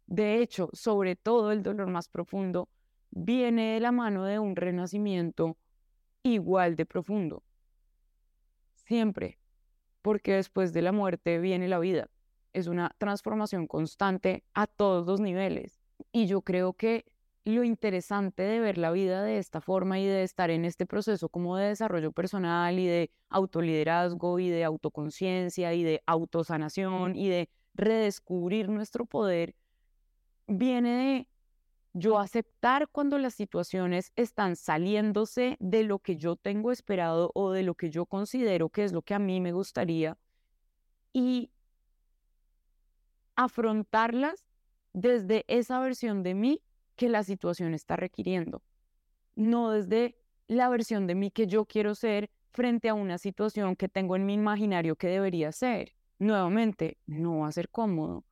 de 0.07 0.41
hecho, 0.41 0.71
sobre 0.73 1.17
todo 1.17 1.53
el 1.53 1.63
dolor 1.63 1.89
más 1.89 2.09
profundo, 2.09 2.69
viene 3.11 3.75
de 3.75 3.81
la 3.81 3.93
mano 3.93 4.25
de 4.25 4.39
un 4.39 4.57
renacimiento 4.57 5.57
igual 6.23 6.77
de 6.77 6.87
profundo. 6.87 7.43
Siempre, 8.75 9.39
porque 10.03 10.35
después 10.35 10.73
de 10.73 10.83
la 10.83 10.93
muerte 10.93 11.39
viene 11.39 11.69
la 11.69 11.79
vida. 11.79 12.11
Es 12.53 12.67
una 12.67 12.95
transformación 12.99 13.67
constante 13.67 14.45
a 14.53 14.67
todos 14.67 15.07
los 15.07 15.21
niveles. 15.21 15.81
Y 16.13 16.27
yo 16.27 16.43
creo 16.43 16.75
que 16.75 17.05
lo 17.45 17.63
interesante 17.63 18.43
de 18.43 18.61
ver 18.61 18.79
la 18.79 18.91
vida 18.91 19.23
de 19.23 19.39
esta 19.39 19.61
forma 19.61 19.99
y 19.99 20.07
de 20.07 20.23
estar 20.23 20.51
en 20.51 20.65
este 20.65 20.87
proceso 20.87 21.29
como 21.29 21.57
de 21.57 21.69
desarrollo 21.69 22.11
personal 22.13 22.79
y 22.79 22.87
de 22.87 23.11
autoliderazgo 23.29 24.39
y 24.39 24.49
de 24.49 24.65
autoconciencia 24.65 25.75
y 25.75 25.83
de 25.83 26.03
autosanación 26.07 27.17
y 27.17 27.29
de 27.29 27.51
redescubrir 27.75 28.69
nuestro 28.69 29.05
poder, 29.05 29.55
viene 30.47 30.97
de 30.97 31.29
yo 31.93 32.19
aceptar 32.19 32.89
cuando 32.89 33.19
las 33.19 33.35
situaciones 33.35 34.13
están 34.17 34.57
saliéndose 34.57 35.57
de 35.61 35.85
lo 35.85 36.01
que 36.01 36.17
yo 36.17 36.37
tengo 36.37 36.73
esperado 36.73 37.31
o 37.35 37.53
de 37.53 37.63
lo 37.63 37.75
que 37.75 37.91
yo 37.91 38.05
considero 38.07 38.69
que 38.69 38.85
es 38.85 38.93
lo 38.93 39.03
que 39.03 39.15
a 39.15 39.21
mí 39.21 39.41
me 39.41 39.53
gustaría 39.53 40.19
y 41.13 41.51
afrontarlas 43.37 44.45
desde 44.93 45.45
esa 45.49 45.79
versión 45.81 46.23
de 46.23 46.35
mí 46.35 46.63
que 46.97 47.09
la 47.09 47.23
situación 47.23 47.75
está 47.75 47.97
requiriendo, 47.97 48.63
no 49.37 49.71
desde 49.71 50.17
la 50.47 50.69
versión 50.69 51.07
de 51.07 51.15
mí 51.15 51.31
que 51.31 51.47
yo 51.47 51.65
quiero 51.65 51.95
ser 51.95 52.31
frente 52.51 52.89
a 52.89 52.95
una 52.95 53.19
situación 53.19 53.77
que 53.77 53.89
tengo 53.89 54.15
en 54.17 54.27
mi 54.27 54.35
imaginario 54.35 54.97
que 54.97 55.09
debería 55.09 55.51
ser. 55.51 55.95
Nuevamente, 56.19 56.99
no 57.07 57.41
va 57.41 57.49
a 57.49 57.53
ser 57.53 57.69
cómodo. 57.69 58.25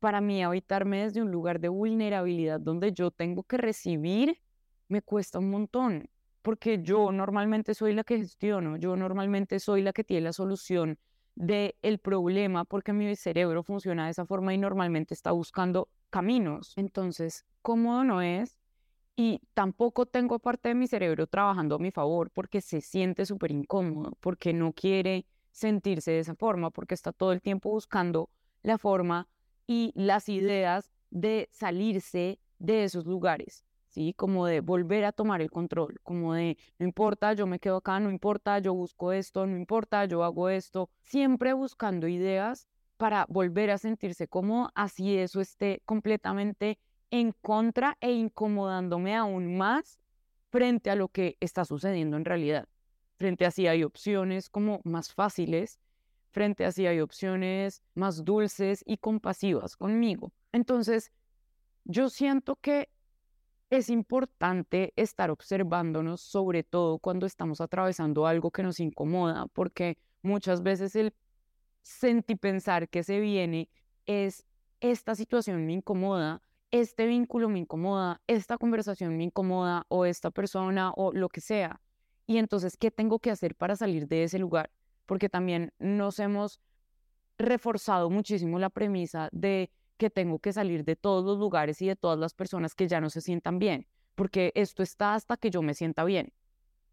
Para 0.00 0.22
mí, 0.22 0.42
habitarme 0.42 1.04
desde 1.04 1.20
un 1.20 1.30
lugar 1.30 1.60
de 1.60 1.68
vulnerabilidad 1.68 2.58
donde 2.58 2.92
yo 2.92 3.10
tengo 3.10 3.42
que 3.42 3.58
recibir, 3.58 4.38
me 4.88 5.02
cuesta 5.02 5.38
un 5.38 5.50
montón, 5.50 6.08
porque 6.40 6.82
yo 6.82 7.12
normalmente 7.12 7.74
soy 7.74 7.92
la 7.92 8.02
que 8.02 8.16
gestiono, 8.16 8.78
yo 8.78 8.96
normalmente 8.96 9.60
soy 9.60 9.82
la 9.82 9.92
que 9.92 10.02
tiene 10.02 10.22
la 10.22 10.32
solución 10.32 10.98
del 11.34 11.76
el 11.82 11.98
problema, 11.98 12.64
porque 12.64 12.94
mi 12.94 13.14
cerebro 13.14 13.62
funciona 13.62 14.06
de 14.06 14.12
esa 14.12 14.24
forma 14.24 14.54
y 14.54 14.58
normalmente 14.58 15.12
está 15.12 15.32
buscando 15.32 15.90
caminos. 16.08 16.72
Entonces, 16.76 17.44
cómodo 17.60 18.02
no 18.02 18.22
es 18.22 18.58
y 19.16 19.42
tampoco 19.52 20.06
tengo 20.06 20.38
parte 20.38 20.70
de 20.70 20.74
mi 20.74 20.86
cerebro 20.86 21.26
trabajando 21.26 21.74
a 21.74 21.78
mi 21.78 21.90
favor 21.90 22.30
porque 22.30 22.62
se 22.62 22.80
siente 22.80 23.26
súper 23.26 23.50
incómodo, 23.50 24.16
porque 24.20 24.54
no 24.54 24.72
quiere 24.72 25.26
sentirse 25.50 26.12
de 26.12 26.20
esa 26.20 26.34
forma, 26.34 26.70
porque 26.70 26.94
está 26.94 27.12
todo 27.12 27.32
el 27.32 27.42
tiempo 27.42 27.68
buscando 27.68 28.30
la 28.62 28.78
forma 28.78 29.28
y 29.70 29.92
las 29.94 30.28
ideas 30.28 30.90
de 31.10 31.48
salirse 31.52 32.40
de 32.58 32.82
esos 32.82 33.06
lugares, 33.06 33.64
¿sí? 33.86 34.14
Como 34.14 34.44
de 34.44 34.62
volver 34.62 35.04
a 35.04 35.12
tomar 35.12 35.40
el 35.40 35.48
control, 35.52 36.00
como 36.02 36.34
de, 36.34 36.58
no 36.80 36.86
importa, 36.86 37.34
yo 37.34 37.46
me 37.46 37.60
quedo 37.60 37.76
acá, 37.76 38.00
no 38.00 38.10
importa, 38.10 38.58
yo 38.58 38.74
busco 38.74 39.12
esto, 39.12 39.46
no 39.46 39.56
importa, 39.56 40.06
yo 40.06 40.24
hago 40.24 40.48
esto, 40.48 40.90
siempre 41.04 41.52
buscando 41.52 42.08
ideas 42.08 42.66
para 42.96 43.26
volver 43.28 43.70
a 43.70 43.78
sentirse 43.78 44.26
como 44.26 44.72
así 44.74 45.16
eso 45.16 45.40
esté 45.40 45.82
completamente 45.84 46.80
en 47.12 47.30
contra 47.40 47.96
e 48.00 48.10
incomodándome 48.10 49.14
aún 49.14 49.56
más 49.56 50.00
frente 50.48 50.90
a 50.90 50.96
lo 50.96 51.06
que 51.06 51.36
está 51.38 51.64
sucediendo 51.64 52.16
en 52.16 52.24
realidad. 52.24 52.66
Frente 53.18 53.46
a 53.46 53.52
si 53.52 53.68
hay 53.68 53.84
opciones 53.84 54.50
como 54.50 54.80
más 54.82 55.14
fáciles, 55.14 55.78
frente 56.30 56.64
a 56.64 56.72
si 56.72 56.86
hay 56.86 57.00
opciones 57.00 57.82
más 57.94 58.24
dulces 58.24 58.82
y 58.86 58.98
compasivas 58.98 59.76
conmigo. 59.76 60.32
Entonces, 60.52 61.12
yo 61.84 62.08
siento 62.08 62.56
que 62.56 62.88
es 63.70 63.88
importante 63.88 64.92
estar 64.96 65.30
observándonos, 65.30 66.20
sobre 66.20 66.64
todo 66.64 66.98
cuando 66.98 67.26
estamos 67.26 67.60
atravesando 67.60 68.26
algo 68.26 68.50
que 68.50 68.64
nos 68.64 68.80
incomoda, 68.80 69.46
porque 69.52 69.96
muchas 70.22 70.62
veces 70.62 70.96
el 70.96 71.14
sentipensar 71.82 72.88
que 72.88 73.04
se 73.04 73.20
viene 73.20 73.68
es, 74.06 74.44
esta 74.80 75.14
situación 75.14 75.66
me 75.66 75.74
incomoda, 75.74 76.42
este 76.72 77.06
vínculo 77.06 77.48
me 77.48 77.60
incomoda, 77.60 78.20
esta 78.26 78.58
conversación 78.58 79.16
me 79.16 79.24
incomoda 79.24 79.84
o 79.88 80.04
esta 80.04 80.30
persona 80.30 80.92
o 80.96 81.12
lo 81.12 81.28
que 81.28 81.40
sea. 81.40 81.80
Y 82.26 82.38
entonces, 82.38 82.76
¿qué 82.76 82.90
tengo 82.90 83.18
que 83.18 83.30
hacer 83.30 83.54
para 83.54 83.76
salir 83.76 84.06
de 84.08 84.24
ese 84.24 84.38
lugar? 84.38 84.70
Porque 85.10 85.28
también 85.28 85.72
nos 85.80 86.20
hemos 86.20 86.60
reforzado 87.36 88.10
muchísimo 88.10 88.60
la 88.60 88.70
premisa 88.70 89.28
de 89.32 89.72
que 89.96 90.08
tengo 90.08 90.38
que 90.38 90.52
salir 90.52 90.84
de 90.84 90.94
todos 90.94 91.24
los 91.24 91.36
lugares 91.36 91.82
y 91.82 91.88
de 91.88 91.96
todas 91.96 92.16
las 92.16 92.32
personas 92.32 92.76
que 92.76 92.86
ya 92.86 93.00
no 93.00 93.10
se 93.10 93.20
sientan 93.20 93.58
bien, 93.58 93.88
porque 94.14 94.52
esto 94.54 94.84
está 94.84 95.14
hasta 95.14 95.36
que 95.36 95.50
yo 95.50 95.62
me 95.62 95.74
sienta 95.74 96.04
bien. 96.04 96.32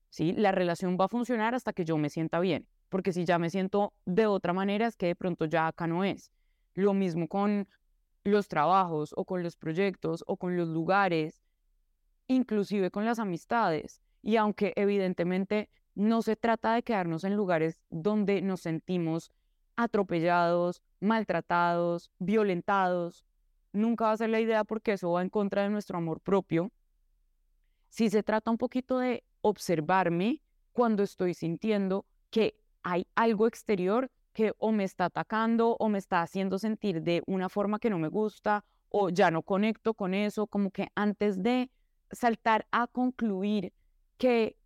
¿Sí? 0.09 0.31
La 0.31 0.51
relación 0.51 0.97
va 0.99 1.05
a 1.05 1.09
funcionar 1.09 1.53
hasta 1.53 1.73
que 1.73 1.85
yo 1.85 1.95
me 1.99 2.09
sienta 2.09 2.39
bien, 2.39 2.67
porque 2.89 3.13
si 3.13 3.23
ya 3.23 3.37
me 3.37 3.51
siento 3.51 3.93
de 4.05 4.25
otra 4.25 4.51
manera 4.51 4.87
es 4.87 4.95
que 4.95 5.05
de 5.05 5.15
pronto 5.15 5.45
ya 5.45 5.67
acá 5.67 5.85
no 5.85 6.03
es. 6.03 6.31
Lo 6.73 6.95
mismo 6.95 7.27
con 7.27 7.67
los 8.23 8.47
trabajos 8.47 9.13
o 9.15 9.25
con 9.25 9.43
los 9.43 9.55
proyectos 9.55 10.23
o 10.25 10.37
con 10.37 10.57
los 10.57 10.69
lugares, 10.69 11.43
inclusive 12.25 12.89
con 12.89 13.05
las 13.05 13.19
amistades. 13.19 14.01
Y 14.23 14.37
aunque 14.37 14.73
evidentemente 14.75 15.69
no 15.97 16.21
se 16.21 16.35
trata 16.35 16.75
de 16.75 16.83
quedarnos 16.83 17.23
en 17.23 17.35
lugares 17.35 17.81
donde 17.89 18.43
nos 18.43 18.61
sentimos 18.61 19.31
atropellados, 19.75 20.83
maltratados, 20.99 22.11
violentados, 22.19 23.25
nunca 23.73 24.05
va 24.05 24.11
a 24.11 24.17
ser 24.17 24.29
la 24.29 24.39
idea 24.39 24.63
porque 24.63 24.93
eso 24.93 25.11
va 25.11 25.23
en 25.23 25.29
contra 25.29 25.63
de 25.63 25.69
nuestro 25.69 25.97
amor 25.97 26.21
propio. 26.21 26.71
Si 27.89 28.11
se 28.11 28.21
trata 28.21 28.51
un 28.51 28.59
poquito 28.59 28.99
de 28.99 29.23
observarme 29.41 30.43
cuando 30.71 31.01
estoy 31.01 31.33
sintiendo 31.33 32.05
que 32.29 32.59
hay 32.83 33.07
algo 33.15 33.47
exterior 33.47 34.11
que 34.33 34.53
o 34.59 34.71
me 34.71 34.83
está 34.83 35.05
atacando 35.05 35.77
o 35.79 35.89
me 35.89 35.97
está 35.97 36.21
haciendo 36.21 36.59
sentir 36.59 37.01
de 37.01 37.23
una 37.25 37.49
forma 37.49 37.79
que 37.79 37.89
no 37.89 37.97
me 37.97 38.07
gusta 38.07 38.63
o 38.89 39.09
ya 39.09 39.31
no 39.31 39.41
conecto 39.41 39.95
con 39.95 40.13
eso, 40.13 40.45
como 40.45 40.69
que 40.69 40.89
antes 40.93 41.41
de 41.41 41.71
saltar 42.11 42.67
a 42.71 42.85
concluir 42.85 43.73
que 44.19 44.56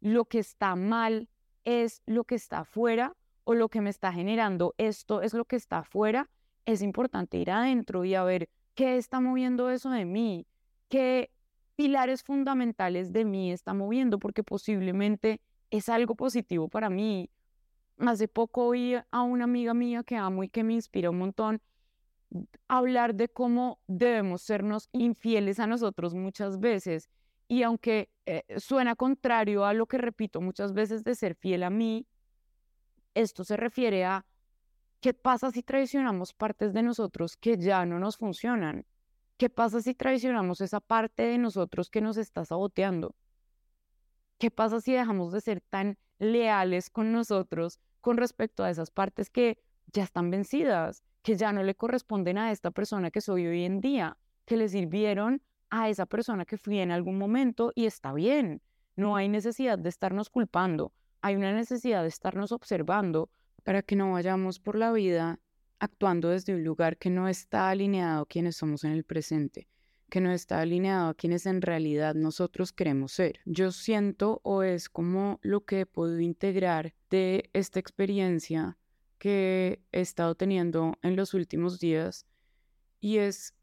lo 0.00 0.24
que 0.26 0.38
está 0.38 0.76
mal 0.76 1.28
es 1.64 2.02
lo 2.06 2.24
que 2.24 2.34
está 2.34 2.60
afuera 2.60 3.16
o 3.44 3.54
lo 3.54 3.68
que 3.68 3.80
me 3.80 3.90
está 3.90 4.12
generando 4.12 4.74
esto 4.78 5.22
es 5.22 5.34
lo 5.34 5.44
que 5.44 5.56
está 5.56 5.78
afuera, 5.78 6.28
es 6.66 6.82
importante 6.82 7.38
ir 7.38 7.50
adentro 7.50 8.04
y 8.04 8.14
a 8.14 8.24
ver 8.24 8.48
qué 8.74 8.96
está 8.96 9.20
moviendo 9.20 9.70
eso 9.70 9.90
de 9.90 10.04
mí, 10.04 10.46
qué 10.88 11.30
pilares 11.76 12.22
fundamentales 12.22 13.12
de 13.12 13.24
mí 13.24 13.52
está 13.52 13.72
moviendo, 13.72 14.18
porque 14.18 14.42
posiblemente 14.42 15.40
es 15.70 15.88
algo 15.88 16.14
positivo 16.14 16.68
para 16.68 16.90
mí, 16.90 17.30
Hace 17.98 18.28
poco 18.28 18.66
oí 18.66 18.94
a 18.94 19.22
una 19.22 19.44
amiga 19.44 19.74
mía 19.74 20.04
que 20.04 20.16
amo 20.16 20.44
y 20.44 20.48
que 20.48 20.62
me 20.62 20.74
inspira 20.74 21.10
un 21.10 21.18
montón 21.18 21.60
hablar 22.68 23.14
de 23.14 23.28
cómo 23.28 23.80
debemos 23.88 24.42
sernos 24.42 24.88
infieles 24.92 25.58
a 25.58 25.66
nosotros 25.66 26.14
muchas 26.14 26.60
veces. 26.60 27.08
Y 27.48 27.62
aunque 27.62 28.10
eh, 28.26 28.44
suena 28.58 28.94
contrario 28.94 29.64
a 29.64 29.72
lo 29.72 29.86
que 29.86 29.98
repito 29.98 30.40
muchas 30.40 30.74
veces 30.74 31.02
de 31.02 31.14
ser 31.14 31.34
fiel 31.34 31.62
a 31.62 31.70
mí, 31.70 32.06
esto 33.14 33.42
se 33.42 33.56
refiere 33.56 34.04
a 34.04 34.26
qué 35.00 35.14
pasa 35.14 35.50
si 35.50 35.62
traicionamos 35.62 36.34
partes 36.34 36.74
de 36.74 36.82
nosotros 36.82 37.36
que 37.36 37.56
ya 37.56 37.86
no 37.86 37.98
nos 37.98 38.18
funcionan. 38.18 38.86
¿Qué 39.38 39.48
pasa 39.48 39.80
si 39.80 39.94
traicionamos 39.94 40.60
esa 40.60 40.80
parte 40.80 41.22
de 41.22 41.38
nosotros 41.38 41.90
que 41.90 42.00
nos 42.00 42.16
está 42.16 42.44
saboteando? 42.44 43.14
¿Qué 44.38 44.50
pasa 44.50 44.80
si 44.80 44.92
dejamos 44.92 45.32
de 45.32 45.40
ser 45.40 45.60
tan 45.60 45.96
leales 46.18 46.90
con 46.90 47.12
nosotros 47.12 47.80
con 48.00 48.16
respecto 48.16 48.62
a 48.62 48.70
esas 48.70 48.90
partes 48.90 49.30
que 49.30 49.58
ya 49.92 50.02
están 50.02 50.30
vencidas, 50.30 51.02
que 51.22 51.36
ya 51.36 51.52
no 51.52 51.62
le 51.62 51.74
corresponden 51.74 52.38
a 52.38 52.52
esta 52.52 52.70
persona 52.70 53.10
que 53.10 53.20
soy 53.20 53.46
hoy 53.46 53.64
en 53.64 53.80
día, 53.80 54.18
que 54.44 54.56
le 54.56 54.68
sirvieron 54.68 55.42
a 55.70 55.88
esa 55.88 56.06
persona 56.06 56.44
que 56.44 56.56
fui 56.56 56.78
en 56.78 56.90
algún 56.90 57.18
momento 57.18 57.72
y 57.74 57.86
está 57.86 58.12
bien. 58.12 58.62
No 58.96 59.16
hay 59.16 59.28
necesidad 59.28 59.78
de 59.78 59.88
estarnos 59.88 60.30
culpando, 60.30 60.92
hay 61.20 61.36
una 61.36 61.52
necesidad 61.52 62.02
de 62.02 62.08
estarnos 62.08 62.52
observando 62.52 63.30
para 63.64 63.82
que 63.82 63.96
no 63.96 64.12
vayamos 64.12 64.60
por 64.60 64.76
la 64.76 64.92
vida 64.92 65.40
actuando 65.78 66.30
desde 66.30 66.54
un 66.54 66.64
lugar 66.64 66.96
que 66.96 67.10
no 67.10 67.28
está 67.28 67.70
alineado 67.70 68.22
a 68.22 68.26
quienes 68.26 68.56
somos 68.56 68.84
en 68.84 68.92
el 68.92 69.04
presente, 69.04 69.68
que 70.10 70.20
no 70.20 70.32
está 70.32 70.60
alineado 70.60 71.08
a 71.08 71.14
quienes 71.14 71.46
en 71.46 71.62
realidad 71.62 72.14
nosotros 72.14 72.72
queremos 72.72 73.12
ser. 73.12 73.40
Yo 73.44 73.70
siento 73.70 74.40
o 74.42 74.62
es 74.62 74.88
como 74.88 75.38
lo 75.42 75.64
que 75.64 75.80
he 75.80 75.86
podido 75.86 76.20
integrar 76.20 76.94
de 77.10 77.50
esta 77.52 77.78
experiencia 77.78 78.78
que 79.18 79.82
he 79.92 80.00
estado 80.00 80.34
teniendo 80.34 80.96
en 81.02 81.16
los 81.16 81.34
últimos 81.34 81.80
días 81.80 82.26
y 83.00 83.18
es 83.18 83.54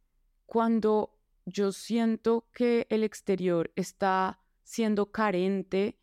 cuando 0.46 1.15
yo 1.46 1.72
siento 1.72 2.48
que 2.52 2.88
el 2.90 3.04
exterior 3.04 3.72
está 3.76 4.40
siendo 4.64 5.12
carente 5.12 6.00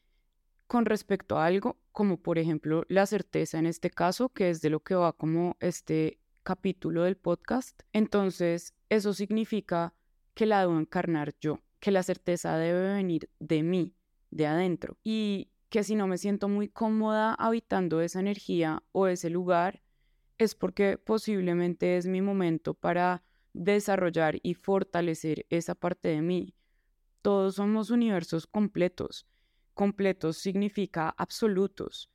con 0.66 0.86
respecto 0.86 1.38
a 1.38 1.46
algo, 1.46 1.78
como 1.90 2.16
por 2.16 2.38
ejemplo 2.38 2.84
la 2.88 3.06
certeza 3.06 3.58
en 3.58 3.66
este 3.66 3.90
caso, 3.90 4.30
que 4.30 4.50
es 4.50 4.62
de 4.62 4.70
lo 4.70 4.80
que 4.80 4.94
va 4.94 5.12
como 5.12 5.56
este 5.60 6.18
capítulo 6.42 7.02
del 7.04 7.16
podcast, 7.16 7.82
entonces 7.92 8.74
eso 8.88 9.12
significa 9.12 9.94
que 10.34 10.46
la 10.46 10.60
debo 10.60 10.78
encarnar 10.78 11.34
yo, 11.40 11.60
que 11.78 11.90
la 11.90 12.02
certeza 12.02 12.56
debe 12.56 12.94
venir 12.94 13.28
de 13.38 13.62
mí, 13.62 13.94
de 14.30 14.46
adentro, 14.46 14.96
y 15.02 15.50
que 15.68 15.84
si 15.84 15.94
no 15.94 16.06
me 16.06 16.18
siento 16.18 16.48
muy 16.48 16.68
cómoda 16.68 17.34
habitando 17.34 18.00
esa 18.00 18.20
energía 18.20 18.82
o 18.92 19.06
ese 19.06 19.30
lugar, 19.30 19.82
es 20.38 20.54
porque 20.54 20.98
posiblemente 20.98 21.96
es 21.96 22.06
mi 22.06 22.20
momento 22.20 22.74
para 22.74 23.22
desarrollar 23.52 24.38
y 24.42 24.54
fortalecer 24.54 25.46
esa 25.50 25.74
parte 25.74 26.08
de 26.08 26.22
mí. 26.22 26.54
Todos 27.22 27.56
somos 27.56 27.90
universos 27.90 28.46
completos 28.46 29.26
completos 29.74 30.36
significa 30.38 31.14
absolutos. 31.16 32.10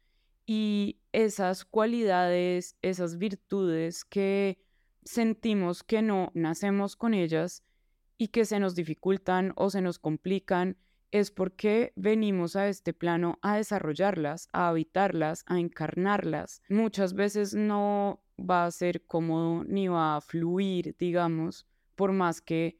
Y 0.46 1.00
esas 1.12 1.66
cualidades, 1.66 2.78
esas 2.82 3.18
virtudes 3.18 4.06
que 4.06 4.64
sentimos 5.04 5.84
que 5.84 6.02
no 6.02 6.32
nacemos 6.34 6.96
con 6.96 7.14
ellas 7.14 7.64
y 8.18 8.30
que 8.30 8.46
se 8.46 8.60
nos 8.60 8.76
dificultan 8.76 9.54
o 9.56 9.70
se 9.70 9.82
nos 9.82 10.00
complican, 10.00 10.78
es 11.12 11.32
porque 11.32 11.94
venimos 11.96 12.56
a 12.56 12.68
este 12.68 12.94
plano 12.94 13.40
a 13.42 13.58
desarrollarlas, 13.58 14.50
a 14.52 14.70
habitarlas, 14.70 15.44
a 15.48 15.60
encarnarlas. 15.60 16.62
Muchas 16.70 17.14
veces 17.14 17.54
no 17.54 18.22
va 18.38 18.66
a 18.66 18.72
ser 18.72 19.06
cómodo 19.06 19.64
ni 19.64 19.88
va 19.88 20.16
a 20.16 20.22
fluir, 20.22 20.96
digamos, 20.98 21.66
por 21.96 22.12
más 22.12 22.42
que 22.42 22.80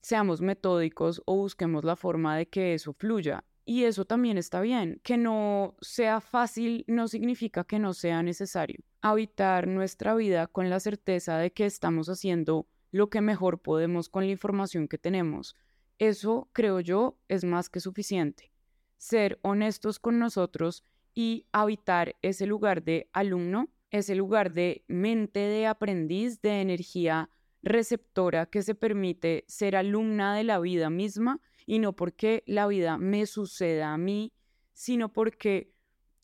seamos 0.00 0.40
metódicos 0.40 1.22
o 1.26 1.36
busquemos 1.36 1.84
la 1.84 1.96
forma 1.96 2.36
de 2.36 2.48
que 2.48 2.74
eso 2.74 2.92
fluya. 2.92 3.44
Y 3.64 3.84
eso 3.84 4.06
también 4.06 4.38
está 4.38 4.62
bien. 4.62 4.98
Que 5.02 5.18
no 5.18 5.76
sea 5.82 6.22
fácil 6.22 6.84
no 6.86 7.06
significa 7.06 7.64
que 7.64 7.78
no 7.78 7.92
sea 7.92 8.22
necesario. 8.22 8.82
Habitar 9.02 9.66
nuestra 9.66 10.14
vida 10.14 10.46
con 10.46 10.70
la 10.70 10.80
certeza 10.80 11.36
de 11.36 11.52
que 11.52 11.66
estamos 11.66 12.08
haciendo 12.08 12.66
lo 12.90 13.10
que 13.10 13.20
mejor 13.20 13.60
podemos 13.60 14.08
con 14.08 14.24
la 14.24 14.30
información 14.30 14.88
que 14.88 14.96
tenemos. 14.96 15.54
Eso, 15.98 16.48
creo 16.54 16.80
yo, 16.80 17.18
es 17.28 17.44
más 17.44 17.68
que 17.68 17.80
suficiente. 17.80 18.50
Ser 18.96 19.38
honestos 19.42 19.98
con 19.98 20.18
nosotros 20.18 20.84
y 21.14 21.46
habitar 21.52 22.16
ese 22.22 22.46
lugar 22.46 22.82
de 22.82 23.10
alumno, 23.12 23.68
ese 23.90 24.14
lugar 24.14 24.52
de 24.52 24.84
mente 24.88 25.40
de 25.40 25.66
aprendiz, 25.66 26.40
de 26.42 26.60
energía 26.60 27.30
receptora 27.62 28.46
que 28.46 28.62
se 28.62 28.74
permite 28.74 29.44
ser 29.48 29.76
alumna 29.76 30.34
de 30.34 30.44
la 30.44 30.58
vida 30.60 30.90
misma 30.90 31.40
y 31.66 31.78
no 31.78 31.94
porque 31.94 32.44
la 32.46 32.66
vida 32.66 32.98
me 32.98 33.26
suceda 33.26 33.92
a 33.92 33.98
mí, 33.98 34.32
sino 34.72 35.12
porque 35.12 35.72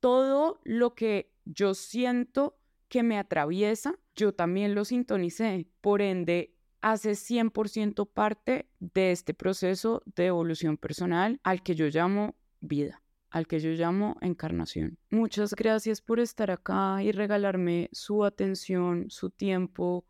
todo 0.01 0.61
lo 0.65 0.95
que 0.95 1.33
yo 1.45 1.75
siento 1.75 2.59
que 2.89 3.03
me 3.03 3.19
atraviesa, 3.19 3.99
yo 4.15 4.33
también 4.33 4.75
lo 4.75 4.85
sintonicé. 4.85 5.67
Por 5.81 6.01
ende, 6.01 6.55
hace 6.81 7.13
100% 7.13 8.09
parte 8.13 8.69
de 8.79 9.11
este 9.11 9.35
proceso 9.35 10.03
de 10.05 10.27
evolución 10.27 10.77
personal 10.77 11.41
al 11.43 11.63
que 11.63 11.75
yo 11.75 11.87
llamo 11.87 12.37
vida, 12.61 13.03
al 13.35 13.49
que 13.49 13.59
yo 13.59 13.71
llamo 13.71 14.17
encarnación. 14.21 14.97
Muchas 15.11 15.57
gracias 15.57 16.01
por 16.01 16.21
estar 16.21 16.53
acá 16.53 17.03
y 17.03 17.11
regalarme 17.11 17.89
su 17.91 18.25
atención, 18.25 19.07
su 19.09 19.29
tiempo, 19.29 20.07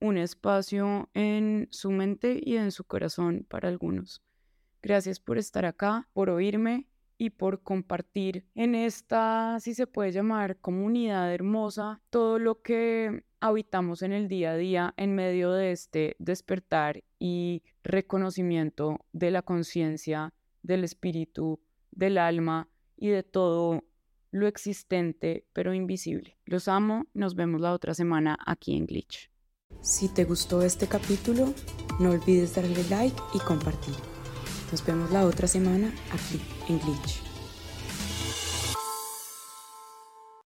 un 0.00 0.16
espacio 0.16 1.10
en 1.12 1.68
su 1.70 1.90
mente 1.90 2.40
y 2.42 2.56
en 2.56 2.72
su 2.72 2.84
corazón 2.84 3.44
para 3.46 3.68
algunos. 3.68 4.22
Gracias 4.80 5.20
por 5.20 5.36
estar 5.36 5.66
acá, 5.66 6.08
por 6.14 6.30
oírme 6.30 6.88
y 7.18 7.30
por 7.30 7.62
compartir 7.62 8.46
en 8.54 8.74
esta, 8.74 9.58
si 9.60 9.74
se 9.74 9.86
puede 9.86 10.12
llamar, 10.12 10.56
comunidad 10.58 11.30
hermosa, 11.34 12.00
todo 12.08 12.38
lo 12.38 12.62
que 12.62 13.24
habitamos 13.40 14.00
en 14.00 14.12
el 14.12 14.26
día 14.26 14.52
a 14.52 14.56
día 14.56 14.94
en 14.96 15.14
medio 15.14 15.52
de 15.52 15.72
este 15.72 16.16
despertar 16.18 17.04
y 17.18 17.62
reconocimiento 17.84 19.04
de 19.12 19.32
la 19.32 19.42
conciencia, 19.42 20.32
del 20.62 20.84
espíritu, 20.84 21.60
del 21.98 22.16
alma 22.16 22.68
y 22.96 23.08
de 23.08 23.22
todo 23.22 23.84
lo 24.30 24.46
existente 24.46 25.44
pero 25.52 25.74
invisible. 25.74 26.38
Los 26.44 26.68
amo, 26.68 27.06
nos 27.12 27.34
vemos 27.34 27.60
la 27.60 27.72
otra 27.72 27.92
semana 27.92 28.38
aquí 28.46 28.76
en 28.76 28.86
Glitch. 28.86 29.30
Si 29.82 30.08
te 30.08 30.24
gustó 30.24 30.62
este 30.62 30.86
capítulo, 30.86 31.52
no 31.98 32.10
olvides 32.10 32.54
darle 32.54 32.84
like 32.88 33.20
y 33.34 33.38
compartir. 33.40 33.94
Nos 34.70 34.84
vemos 34.86 35.10
la 35.10 35.26
otra 35.26 35.48
semana 35.48 35.92
aquí 36.12 36.40
en 36.68 36.78
Glitch. 36.78 37.27